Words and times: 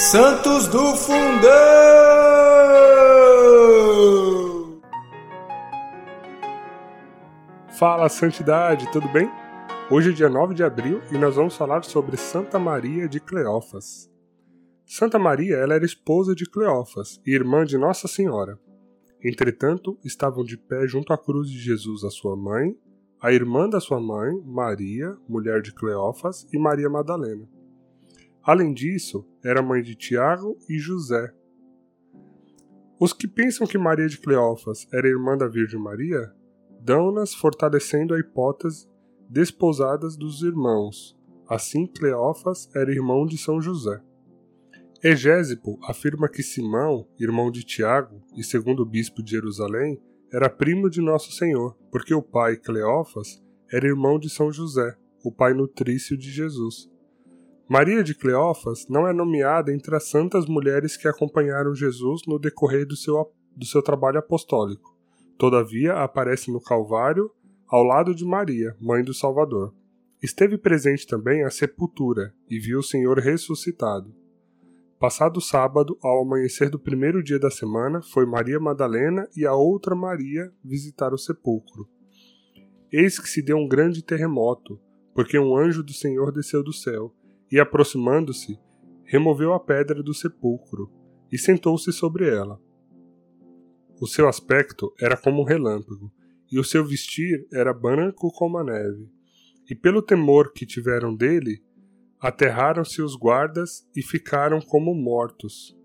Santos 0.00 0.68
do 0.68 0.94
Fundão! 0.94 1.50
Fala 7.76 8.08
Santidade, 8.08 8.88
tudo 8.92 9.08
bem? 9.08 9.28
Hoje 9.90 10.10
é 10.10 10.12
dia 10.12 10.28
9 10.28 10.54
de 10.54 10.62
abril 10.62 11.02
e 11.10 11.18
nós 11.18 11.34
vamos 11.34 11.56
falar 11.56 11.82
sobre 11.82 12.16
Santa 12.16 12.60
Maria 12.60 13.08
de 13.08 13.18
Cleófas. 13.18 14.08
Santa 14.86 15.18
Maria 15.18 15.56
ela 15.56 15.74
era 15.74 15.84
esposa 15.84 16.32
de 16.32 16.48
Cleófas 16.48 17.20
e 17.26 17.34
irmã 17.34 17.64
de 17.64 17.76
Nossa 17.76 18.06
Senhora. 18.06 18.56
Entretanto, 19.20 19.98
estavam 20.04 20.44
de 20.44 20.56
pé 20.56 20.86
junto 20.86 21.12
à 21.12 21.18
cruz 21.18 21.50
de 21.50 21.58
Jesus 21.58 22.04
a 22.04 22.10
sua 22.10 22.36
mãe, 22.36 22.72
a 23.20 23.32
irmã 23.32 23.68
da 23.68 23.80
sua 23.80 23.98
mãe, 23.98 24.40
Maria, 24.46 25.16
mulher 25.28 25.60
de 25.60 25.74
Cleófas, 25.74 26.46
e 26.52 26.58
Maria 26.58 26.88
Madalena. 26.88 27.57
Além 28.48 28.72
disso, 28.72 29.26
era 29.44 29.60
mãe 29.60 29.82
de 29.82 29.94
Tiago 29.94 30.56
e 30.66 30.78
José. 30.78 31.34
Os 32.98 33.12
que 33.12 33.28
pensam 33.28 33.66
que 33.66 33.76
Maria 33.76 34.08
de 34.08 34.18
Cleófas 34.18 34.86
era 34.90 35.06
irmã 35.06 35.36
da 35.36 35.46
Virgem 35.46 35.78
Maria 35.78 36.32
dão-nas 36.80 37.34
fortalecendo 37.34 38.14
a 38.14 38.18
hipótese 38.18 38.88
desposadas 39.28 40.16
dos 40.16 40.40
irmãos. 40.40 41.14
Assim, 41.46 41.86
Cleófas 41.86 42.70
era 42.74 42.90
irmão 42.90 43.26
de 43.26 43.36
São 43.36 43.60
José. 43.60 44.00
Egésipo 45.04 45.78
afirma 45.82 46.26
que 46.26 46.42
Simão, 46.42 47.06
irmão 47.20 47.50
de 47.50 47.62
Tiago 47.62 48.22
e 48.34 48.42
segundo 48.42 48.86
bispo 48.86 49.22
de 49.22 49.32
Jerusalém, 49.32 50.00
era 50.32 50.48
primo 50.48 50.88
de 50.88 51.02
Nosso 51.02 51.32
Senhor, 51.32 51.76
porque 51.92 52.14
o 52.14 52.22
pai 52.22 52.56
Cleófas 52.56 53.44
era 53.70 53.86
irmão 53.86 54.18
de 54.18 54.30
São 54.30 54.50
José, 54.50 54.96
o 55.22 55.30
pai 55.30 55.52
nutrício 55.52 56.16
de 56.16 56.30
Jesus. 56.30 56.90
Maria 57.68 58.02
de 58.02 58.14
Cleófas 58.14 58.86
não 58.88 59.06
é 59.06 59.12
nomeada 59.12 59.70
entre 59.70 59.94
as 59.94 60.08
santas 60.08 60.46
mulheres 60.46 60.96
que 60.96 61.06
acompanharam 61.06 61.74
Jesus 61.74 62.22
no 62.26 62.38
decorrer 62.38 62.86
do 62.86 62.96
seu, 62.96 63.30
do 63.54 63.66
seu 63.66 63.82
trabalho 63.82 64.18
apostólico. 64.18 64.96
Todavia, 65.36 65.92
aparece 65.92 66.50
no 66.50 66.62
Calvário 66.62 67.30
ao 67.68 67.82
lado 67.82 68.14
de 68.14 68.24
Maria, 68.24 68.74
mãe 68.80 69.04
do 69.04 69.12
Salvador. 69.12 69.74
Esteve 70.22 70.56
presente 70.56 71.06
também 71.06 71.44
a 71.44 71.50
sepultura 71.50 72.32
e 72.48 72.58
viu 72.58 72.78
o 72.78 72.82
Senhor 72.82 73.18
ressuscitado. 73.18 74.14
Passado 74.98 75.38
sábado, 75.38 75.98
ao 76.02 76.22
amanhecer 76.22 76.70
do 76.70 76.78
primeiro 76.78 77.22
dia 77.22 77.38
da 77.38 77.50
semana, 77.50 78.00
foi 78.00 78.24
Maria 78.24 78.58
Madalena 78.58 79.28
e 79.36 79.44
a 79.44 79.52
outra 79.52 79.94
Maria 79.94 80.50
visitar 80.64 81.12
o 81.12 81.18
sepulcro. 81.18 81.86
Eis 82.90 83.18
que 83.18 83.28
se 83.28 83.42
deu 83.42 83.58
um 83.58 83.68
grande 83.68 84.02
terremoto, 84.02 84.80
porque 85.14 85.38
um 85.38 85.54
anjo 85.54 85.82
do 85.82 85.92
Senhor 85.92 86.32
desceu 86.32 86.64
do 86.64 86.72
céu 86.72 87.14
e, 87.50 87.58
aproximando-se, 87.58 88.58
removeu 89.04 89.54
a 89.54 89.60
pedra 89.60 90.02
do 90.02 90.12
sepulcro 90.12 90.90
e 91.32 91.38
sentou-se 91.38 91.92
sobre 91.92 92.28
ela. 92.28 92.60
O 94.00 94.06
seu 94.06 94.28
aspecto 94.28 94.94
era 95.00 95.16
como 95.16 95.42
um 95.42 95.44
relâmpago, 95.44 96.12
e 96.50 96.58
o 96.58 96.64
seu 96.64 96.84
vestir 96.84 97.46
era 97.52 97.74
branco 97.74 98.30
como 98.32 98.58
a 98.58 98.64
neve. 98.64 99.10
E 99.68 99.74
pelo 99.74 100.00
temor 100.00 100.52
que 100.52 100.64
tiveram 100.64 101.14
dele, 101.14 101.62
aterraram-se 102.20 103.02
os 103.02 103.14
guardas 103.14 103.86
e 103.94 104.02
ficaram 104.02 104.60
como 104.60 104.94
mortos. 104.94 105.76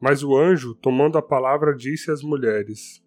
Mas 0.00 0.22
o 0.22 0.36
anjo, 0.36 0.74
tomando 0.74 1.18
a 1.18 1.22
palavra, 1.22 1.74
disse 1.74 2.10
às 2.10 2.22
mulheres: 2.22 3.02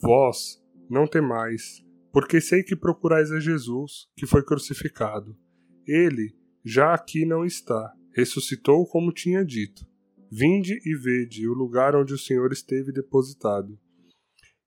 Vós, 0.00 0.62
não 0.88 1.06
temais, 1.06 1.84
porque 2.12 2.40
sei 2.40 2.62
que 2.62 2.76
procurais 2.76 3.30
a 3.30 3.40
Jesus, 3.40 4.08
que 4.16 4.26
foi 4.26 4.44
crucificado. 4.44 5.36
Ele 5.86 6.34
já 6.64 6.92
aqui 6.92 7.24
não 7.24 7.44
está, 7.44 7.92
ressuscitou 8.12 8.86
como 8.86 9.12
tinha 9.12 9.44
dito. 9.44 9.86
Vinde 10.30 10.78
e 10.84 10.94
vede 10.94 11.48
o 11.48 11.54
lugar 11.54 11.96
onde 11.96 12.14
o 12.14 12.18
Senhor 12.18 12.52
esteve 12.52 12.92
depositado. 12.92 13.78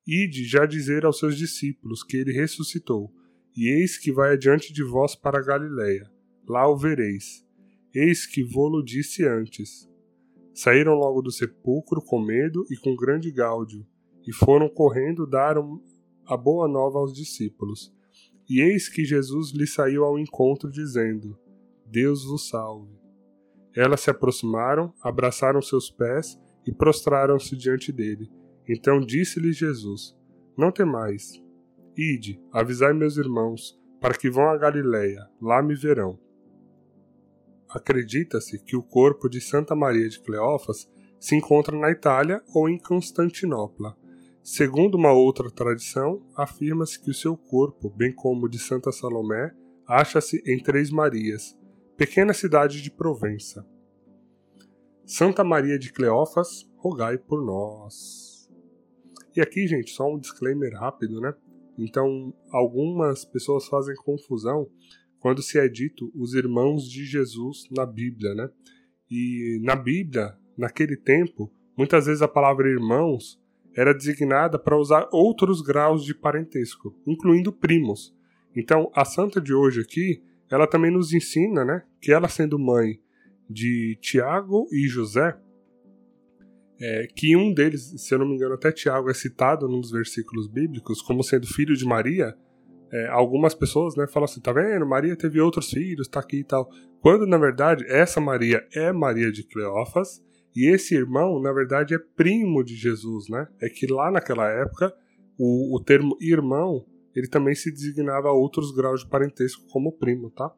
Ide 0.06 0.44
já 0.44 0.66
dizer 0.66 1.06
aos 1.06 1.20
seus 1.20 1.38
discípulos 1.38 2.04
que 2.04 2.18
ele 2.18 2.34
ressuscitou, 2.34 3.14
e 3.56 3.70
eis 3.70 3.98
que 3.98 4.12
vai 4.12 4.34
adiante 4.34 4.74
de 4.74 4.84
vós 4.84 5.16
para 5.16 5.44
Galiléia. 5.44 6.12
Lá 6.48 6.68
o 6.68 6.76
vereis. 6.76 7.46
Eis 7.94 8.26
que 8.26 8.44
vô-lo 8.44 8.84
disse 8.84 9.26
antes. 9.26 9.88
Saíram 10.54 10.96
logo 10.96 11.22
do 11.22 11.32
sepulcro 11.32 12.02
com 12.02 12.20
medo 12.20 12.66
e 12.70 12.76
com 12.76 12.96
grande 12.96 13.32
gáudio, 13.32 13.86
e 14.28 14.34
foram 14.34 14.68
correndo 14.68 15.26
dar 15.26 15.56
a 16.26 16.36
boa 16.36 16.68
nova 16.68 17.00
aos 17.00 17.14
discípulos. 17.14 17.94
E 18.50 18.60
eis 18.60 18.90
que 18.90 19.06
Jesus 19.06 19.52
lhe 19.52 19.66
saiu 19.66 20.04
ao 20.04 20.20
encontro, 20.20 20.70
dizendo: 20.70 21.38
Deus 21.94 22.26
vos 22.26 22.50
salve. 22.50 22.92
Elas 23.76 24.02
se 24.02 24.10
aproximaram, 24.10 24.92
abraçaram 25.00 25.62
seus 25.62 25.92
pés 25.92 26.40
e 26.66 26.74
prostraram-se 26.74 27.56
diante 27.56 27.92
dele. 27.92 28.32
Então 28.68 29.00
disse-lhes 29.00 29.56
Jesus: 29.56 30.18
Não 30.58 30.72
temais. 30.72 31.40
Ide, 31.96 32.42
avisai 32.52 32.94
meus 32.94 33.16
irmãos, 33.18 33.80
para 34.02 34.16
que 34.16 34.28
vão 34.28 34.50
a 34.50 34.58
Galiléia, 34.58 35.30
lá 35.40 35.62
me 35.62 35.76
verão. 35.76 36.20
Acredita-se 37.70 38.58
que 38.64 38.76
o 38.76 38.82
corpo 38.82 39.30
de 39.30 39.40
Santa 39.40 39.76
Maria 39.76 40.10
de 40.10 40.20
Cleófas 40.20 40.90
se 41.20 41.36
encontra 41.36 41.78
na 41.78 41.92
Itália 41.92 42.42
ou 42.56 42.68
em 42.68 42.80
Constantinopla. 42.80 43.96
Segundo 44.42 44.96
uma 44.96 45.14
outra 45.14 45.50
tradição, 45.52 46.26
afirma-se 46.36 47.00
que 47.00 47.12
o 47.12 47.14
seu 47.14 47.38
corpo, 47.38 47.88
bem 47.92 48.12
como 48.12 48.48
o 48.48 48.50
de 48.50 48.58
Santa 48.58 48.92
Salomé, 48.92 49.54
acha-se 49.88 50.42
em 50.46 50.58
Três 50.58 50.90
Marias, 50.90 51.56
pequena 51.98 52.34
cidade 52.34 52.82
de 52.82 52.90
Provença. 52.90 53.66
Santa 55.06 55.44
Maria 55.44 55.78
de 55.78 55.92
Cleófas, 55.92 56.68
rogai 56.78 57.18
por 57.18 57.44
nós. 57.44 58.50
E 59.36 59.42
aqui, 59.42 59.68
gente, 59.68 59.92
só 59.92 60.12
um 60.12 60.20
disclaimer 60.20 60.74
rápido, 60.74 61.22
né? 61.22 61.34
Então, 61.78 62.34
algumas 62.52 63.26
pessoas 63.26 63.68
fazem 63.68 63.96
confusão 63.96 64.68
quando 65.20 65.42
se 65.42 65.60
é 65.60 65.68
dito 65.68 66.12
os 66.16 66.34
irmãos 66.34 66.90
de 66.90 67.06
Jesus 67.06 67.68
na 67.72 67.86
Bíblia, 67.86 68.34
né? 68.34 68.50
E 69.10 69.60
na 69.64 69.76
Bíblia, 69.76 70.36
naquele 70.58 70.98
tempo, 70.98 71.52
muitas 71.78 72.08
vezes 72.08 72.22
a 72.22 72.28
palavra 72.28 72.70
irmãos 72.70 73.40
era 73.76 73.94
designada 73.94 74.58
para 74.58 74.78
usar 74.78 75.08
outros 75.12 75.62
graus 75.62 76.04
de 76.04 76.14
parentesco, 76.14 76.96
incluindo 77.06 77.52
primos. 77.52 78.16
Então, 78.56 78.92
a 78.96 79.06
santa 79.06 79.42
de 79.42 79.54
hoje 79.54 79.82
aqui 79.82 80.22
ela 80.54 80.68
também 80.68 80.92
nos 80.92 81.14
ensina, 81.14 81.66
né, 81.66 81.84
que 82.00 82.12
ela 82.12 82.28
sendo 82.28 82.60
mãe 82.60 83.00
de 83.50 83.98
Tiago 84.02 84.68
e 84.72 84.88
José, 84.88 85.36
é, 86.80 87.08
que 87.16 87.36
um 87.36 87.54
deles, 87.54 87.94
se 87.98 88.14
eu 88.14 88.20
não 88.20 88.28
me 88.28 88.36
engano, 88.36 88.54
até 88.54 88.72
Tiago 88.72 89.10
é 89.10 89.14
citado 89.14 89.68
nos 89.68 89.90
versículos 89.92 90.48
bíblicos 90.48 91.02
como 91.02 91.24
sendo 91.24 91.48
filho 91.48 91.76
de 91.76 91.86
Maria. 91.86 92.36
É, 92.92 93.08
algumas 93.08 93.56
pessoas, 93.56 93.96
né, 93.96 94.06
falam 94.08 94.26
assim, 94.26 94.42
tá 94.42 94.52
vendo? 94.52 94.86
Maria 94.86 95.16
teve 95.16 95.40
outros 95.42 95.70
filhos, 95.72 96.08
tá 96.08 96.20
aqui 96.20 96.38
e 96.38 96.44
tal. 96.44 96.70
Quando 97.02 97.26
na 97.26 97.38
verdade 97.38 97.86
essa 97.88 98.22
Maria 98.22 98.66
é 98.74 98.92
Maria 98.92 99.32
de 99.32 99.44
Cleófas 99.44 100.22
e 100.56 100.68
esse 100.72 100.94
irmão, 100.94 101.42
na 101.42 101.52
verdade, 101.52 101.96
é 101.96 102.00
primo 102.00 102.64
de 102.64 102.76
Jesus, 102.76 103.28
né? 103.28 103.48
É 103.60 103.70
que 103.70 103.88
lá 103.88 104.12
naquela 104.12 104.48
época 104.48 104.94
o, 105.38 105.76
o 105.76 105.84
termo 105.84 106.16
irmão 106.22 106.86
ele 107.16 107.28
também 107.28 107.56
se 107.56 107.72
designava 107.72 108.30
a 108.30 108.34
outros 108.34 108.72
graus 108.72 109.02
de 109.02 109.10
parentesco 109.10 109.66
como 109.68 109.98
primo, 109.98 110.30
tá? 110.32 110.54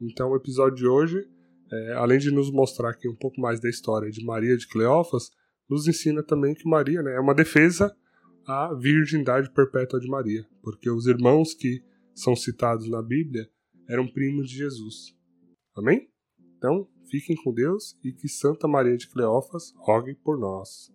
Então 0.00 0.30
o 0.30 0.36
episódio 0.36 0.76
de 0.76 0.86
hoje, 0.86 1.28
é, 1.72 1.92
além 1.94 2.18
de 2.18 2.30
nos 2.30 2.50
mostrar 2.50 2.90
aqui 2.90 3.08
um 3.08 3.14
pouco 3.14 3.40
mais 3.40 3.60
da 3.60 3.68
história 3.68 4.10
de 4.10 4.24
Maria 4.24 4.56
de 4.56 4.66
Cleófas, 4.68 5.30
nos 5.68 5.86
ensina 5.86 6.22
também 6.22 6.54
que 6.54 6.68
Maria 6.68 7.02
né, 7.02 7.14
é 7.14 7.20
uma 7.20 7.34
defesa 7.34 7.94
à 8.46 8.74
virgindade 8.74 9.50
perpétua 9.52 10.00
de 10.00 10.08
Maria, 10.08 10.44
porque 10.62 10.90
os 10.90 11.06
irmãos 11.06 11.54
que 11.54 11.82
são 12.14 12.34
citados 12.34 12.88
na 12.90 13.00
Bíblia 13.00 13.48
eram 13.88 14.06
primos 14.06 14.48
de 14.48 14.56
Jesus. 14.56 15.14
Amém? 15.76 16.08
Então, 16.56 16.88
fiquem 17.10 17.36
com 17.36 17.52
Deus 17.52 17.98
e 18.04 18.12
que 18.12 18.28
Santa 18.28 18.68
Maria 18.68 18.96
de 18.96 19.08
Cleófas 19.08 19.72
rogue 19.76 20.14
por 20.14 20.38
nós. 20.38 20.92